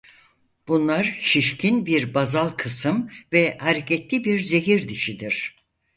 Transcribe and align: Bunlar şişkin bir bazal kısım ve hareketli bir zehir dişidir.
Bunlar 0.67 1.17
şişkin 1.21 1.85
bir 1.85 2.13
bazal 2.13 2.49
kısım 2.49 3.09
ve 3.33 3.57
hareketli 3.57 4.23
bir 4.23 4.39
zehir 4.39 4.87
dişidir. 4.87 5.55